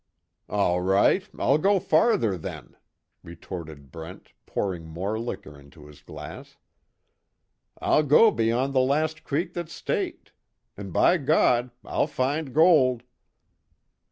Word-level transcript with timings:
"All 0.49 0.81
right, 0.81 1.29
I'll 1.37 1.59
go 1.59 1.79
farther, 1.79 2.35
then," 2.35 2.75
retorted 3.21 3.91
Brent, 3.91 4.31
pouring 4.47 4.87
more 4.87 5.19
liquor 5.19 5.59
into 5.59 5.85
his 5.85 6.01
glass. 6.01 6.57
"I'll 7.79 8.01
go 8.01 8.31
beyond 8.31 8.73
the 8.73 8.79
last 8.79 9.23
creek 9.23 9.53
that's 9.53 9.73
staked. 9.73 10.31
And, 10.75 10.91
by 10.91 11.17
God, 11.17 11.69
I'll 11.85 12.07
find 12.07 12.51
gold!" 12.51 13.03